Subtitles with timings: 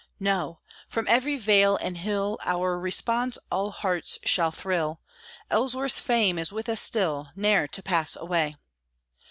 [0.19, 0.61] No!
[0.87, 4.99] from every vale and hill Our response all hearts shall thrill,
[5.51, 8.55] "Ellsworth's fame is with us still, Ne'er to pass away!"